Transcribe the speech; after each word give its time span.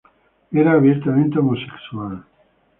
Era 0.51 0.71
abiertamente 0.73 1.37
homosexual. 1.37 2.25